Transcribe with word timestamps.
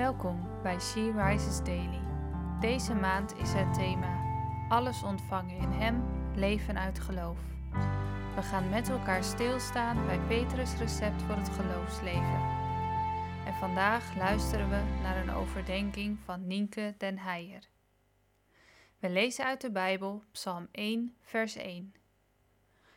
Welkom 0.00 0.62
bij 0.62 0.80
She 0.80 1.12
Rises 1.16 1.58
Daily. 1.64 2.00
Deze 2.60 2.94
maand 2.94 3.36
is 3.36 3.52
het 3.52 3.74
thema 3.74 4.20
Alles 4.68 5.02
ontvangen 5.02 5.56
in 5.56 5.70
Hem, 5.70 6.04
leven 6.34 6.78
uit 6.78 6.98
geloof. 6.98 7.38
We 8.34 8.42
gaan 8.42 8.68
met 8.68 8.88
elkaar 8.88 9.24
stilstaan 9.24 10.06
bij 10.06 10.18
Petrus' 10.18 10.76
recept 10.76 11.22
voor 11.22 11.34
het 11.34 11.48
geloofsleven. 11.48 12.40
En 13.46 13.54
vandaag 13.58 14.16
luisteren 14.16 14.68
we 14.68 15.00
naar 15.02 15.16
een 15.16 15.30
overdenking 15.30 16.18
van 16.24 16.46
Nienke 16.46 16.94
den 16.98 17.18
Heijer. 17.18 17.68
We 18.98 19.10
lezen 19.10 19.44
uit 19.44 19.60
de 19.60 19.70
Bijbel 19.70 20.24
Psalm 20.32 20.68
1, 20.72 21.16
vers 21.20 21.56
1. 21.56 21.94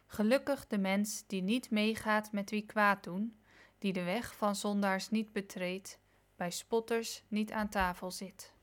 Gelukkig 0.07 0.67
de 0.67 0.77
mens 0.77 1.27
die 1.27 1.41
niet 1.41 1.71
meegaat 1.71 2.31
met 2.31 2.49
wie 2.49 2.65
kwaad 2.65 3.03
doen, 3.03 3.39
die 3.77 3.93
de 3.93 4.03
weg 4.03 4.35
van 4.35 4.55
zondaars 4.55 5.09
niet 5.09 5.31
betreedt, 5.31 6.01
bij 6.35 6.51
spotters 6.51 7.23
niet 7.27 7.51
aan 7.51 7.69
tafel 7.69 8.11
zit. 8.11 8.53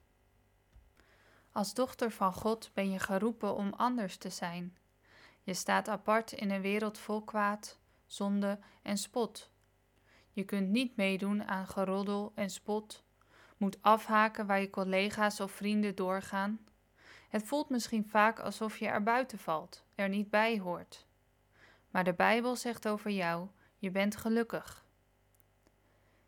Als 1.52 1.74
dochter 1.74 2.10
van 2.10 2.32
God 2.32 2.70
ben 2.74 2.90
je 2.90 2.98
geroepen 2.98 3.54
om 3.54 3.72
anders 3.72 4.16
te 4.16 4.30
zijn. 4.30 4.76
Je 5.42 5.54
staat 5.54 5.88
apart 5.88 6.32
in 6.32 6.50
een 6.50 6.60
wereld 6.60 6.98
vol 6.98 7.22
kwaad, 7.22 7.78
zonde 8.06 8.58
en 8.82 8.98
spot. 8.98 9.50
Je 10.32 10.44
kunt 10.44 10.68
niet 10.68 10.96
meedoen 10.96 11.44
aan 11.44 11.66
geroddel 11.66 12.32
en 12.34 12.50
spot, 12.50 13.04
moet 13.56 13.82
afhaken 13.82 14.46
waar 14.46 14.60
je 14.60 14.70
collega's 14.70 15.40
of 15.40 15.52
vrienden 15.52 15.94
doorgaan. 15.94 16.60
Het 17.28 17.42
voelt 17.42 17.68
misschien 17.68 18.08
vaak 18.08 18.38
alsof 18.38 18.78
je 18.78 18.86
er 18.86 19.02
buiten 19.02 19.38
valt, 19.38 19.84
er 19.94 20.08
niet 20.08 20.30
bij 20.30 20.58
hoort. 20.58 21.06
Maar 21.90 22.04
de 22.04 22.14
Bijbel 22.14 22.56
zegt 22.56 22.88
over 22.88 23.10
jou: 23.10 23.48
je 23.78 23.90
bent 23.90 24.16
gelukkig. 24.16 24.84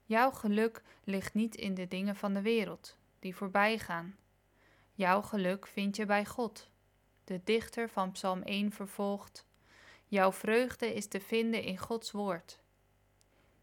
Jouw 0.05 0.30
geluk 0.30 0.83
ligt 1.05 1.34
niet 1.34 1.55
in 1.55 1.74
de 1.74 1.88
dingen 1.88 2.16
van 2.16 2.34
de 2.34 2.43
wereld, 2.43 2.97
die 3.19 3.37
voorbij 3.37 3.79
gaan. 3.79 4.16
Jouw 4.93 5.23
geluk 5.23 5.66
vind 5.66 5.96
je 5.96 6.07
bij 6.07 6.27
God. 6.27 6.68
De 7.24 7.40
dichter 7.45 7.88
van 7.88 8.12
Psalm 8.12 8.43
1 8.43 8.73
vervolgt: 8.73 9.46
Jouw 10.07 10.32
vreugde 10.32 10.95
is 10.95 11.07
te 11.07 11.21
vinden 11.21 11.62
in 11.62 11.79
Gods 11.79 12.10
woord. 12.10 12.59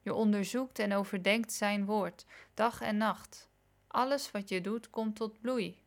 Je 0.02 0.14
onderzoekt 0.14 0.80
en 0.80 0.94
overdenkt 0.94 1.54
zijn 1.54 1.86
woord, 1.86 2.26
dag 2.54 2.82
en 2.82 2.98
nacht. 2.98 3.50
Alles 3.88 4.32
wat 4.32 4.50
je 4.50 4.62
doet 4.62 4.90
komt 4.90 5.16
tot 5.16 5.42
bloei. 5.42 5.82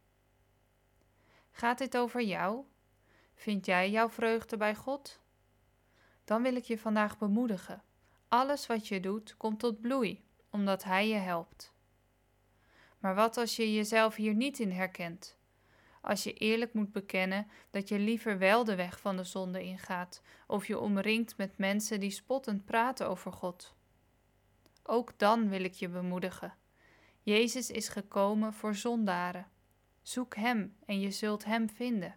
Gaat 1.51 1.79
dit 1.79 1.97
over 1.97 2.23
jou? 2.23 2.65
Vind 3.35 3.67
jij 3.67 3.91
jouw 3.91 4.09
vreugde 4.09 4.57
bij 4.57 4.75
God? 4.75 5.21
Dan 6.25 6.43
wil 6.43 6.57
ik 6.57 6.65
je 6.65 6.79
vandaag 6.79 7.19
bemoedigen. 7.19 7.83
Alles 8.29 8.67
wat 8.67 8.89
je 8.89 9.01
doet 9.01 9.37
komt 9.37 9.59
tot 9.59 9.81
bloei 9.81 10.25
omdat 10.53 10.85
Hij 10.85 11.09
je 11.09 11.15
helpt. 11.15 11.73
Maar 12.99 13.15
wat 13.15 13.37
als 13.37 13.57
je 13.57 13.75
jezelf 13.75 14.15
hier 14.15 14.35
niet 14.35 14.59
in 14.59 14.71
herkent? 14.71 15.37
Als 16.01 16.23
je 16.23 16.33
eerlijk 16.33 16.73
moet 16.73 16.93
bekennen 16.93 17.47
dat 17.71 17.89
je 17.89 17.99
liever 17.99 18.39
wel 18.39 18.65
de 18.65 18.75
weg 18.75 19.01
van 19.01 19.17
de 19.17 19.25
zonde 19.25 19.63
ingaat, 19.63 20.23
of 20.47 20.67
je 20.67 20.79
omringt 20.79 21.37
met 21.37 21.59
mensen 21.59 22.01
die 22.01 22.11
spottend 22.11 22.65
praten 22.65 23.09
over 23.09 23.33
God. 23.33 23.75
Ook 24.83 25.19
dan 25.19 25.49
wil 25.49 25.65
ik 25.65 25.73
je 25.73 25.89
bemoedigen. 25.89 26.55
Jezus 27.23 27.71
is 27.71 27.89
gekomen 27.89 28.53
voor 28.53 28.75
zondaren. 28.75 29.51
Zoek 30.03 30.35
Hem 30.35 30.77
en 30.87 31.01
je 31.01 31.11
zult 31.11 31.45
Hem 31.45 31.71
vinden. 31.71 32.17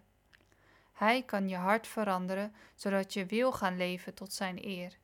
Hij 0.92 1.22
kan 1.22 1.48
je 1.48 1.56
hart 1.56 1.86
veranderen, 1.86 2.54
zodat 2.74 3.12
je 3.12 3.26
wil 3.26 3.52
gaan 3.52 3.76
leven 3.76 4.14
tot 4.14 4.32
Zijn 4.32 4.66
eer. 4.66 4.98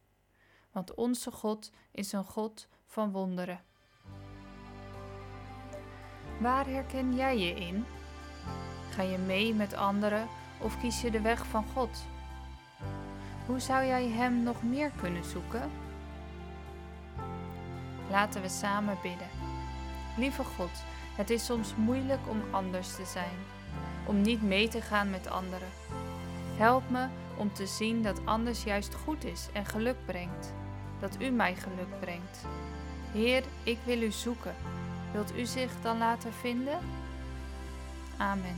Want 0.71 0.95
onze 0.95 1.31
God 1.31 1.71
is 1.91 2.13
een 2.13 2.25
God 2.25 2.69
van 2.93 3.11
wonderen. 3.11 3.61
Waar 6.39 6.67
herken 6.67 7.15
jij 7.15 7.39
je 7.39 7.55
in? 7.55 7.85
Ga 8.91 9.03
je 9.03 9.19
mee 9.19 9.55
met 9.55 9.75
anderen 9.75 10.29
of 10.59 10.81
kies 10.81 11.01
je 11.01 11.11
de 11.11 11.21
weg 11.21 11.47
van 11.47 11.65
God? 11.75 12.05
Hoe 13.47 13.61
zou 13.61 13.87
jij 13.87 14.09
Hem 14.09 14.43
nog 14.43 14.63
meer 14.63 14.91
kunnen 15.01 15.25
zoeken? 15.25 15.71
Laten 18.11 18.43
we 18.43 18.49
samen 18.49 18.99
bidden. 19.03 19.29
Lieve 20.17 20.45
God, 20.45 20.85
het 21.17 21.31
is 21.31 21.45
soms 21.45 21.75
moeilijk 21.77 22.29
om 22.29 22.43
anders 22.51 22.95
te 22.95 23.05
zijn, 23.05 23.37
om 24.07 24.21
niet 24.21 24.43
mee 24.43 24.69
te 24.69 24.81
gaan 24.81 25.11
met 25.11 25.31
anderen. 25.31 25.69
Help 26.57 26.91
me 26.91 27.07
om 27.37 27.53
te 27.53 27.67
zien 27.67 28.03
dat 28.03 28.21
anders 28.27 28.65
juist 28.65 28.95
goed 28.95 29.25
is 29.25 29.49
en 29.53 29.67
geluk 29.67 29.97
brengt, 30.07 30.53
dat 31.01 31.21
U 31.21 31.31
mij 31.31 31.55
geluk 31.55 32.01
brengt. 32.01 32.47
Heer, 33.13 33.43
ik 33.63 33.79
wil 33.85 34.03
u 34.03 34.11
zoeken. 34.11 34.55
Wilt 35.13 35.37
u 35.37 35.45
zich 35.45 35.81
dan 35.83 35.99
laten 35.99 36.33
vinden? 36.33 36.79
Amen. 38.17 38.57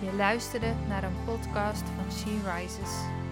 Je 0.00 0.12
luisterde 0.16 0.74
naar 0.88 1.04
een 1.04 1.24
podcast 1.24 1.82
van 1.96 2.12
She 2.12 2.52
Rises. 2.54 3.22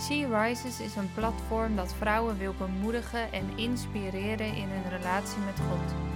She 0.00 0.38
Rises 0.42 0.80
is 0.80 0.96
een 0.96 1.12
platform 1.14 1.76
dat 1.76 1.94
vrouwen 1.94 2.38
wil 2.38 2.54
bemoedigen 2.58 3.32
en 3.32 3.56
inspireren 3.56 4.54
in 4.54 4.68
hun 4.68 4.98
relatie 4.98 5.38
met 5.38 5.60
God. 5.60 6.15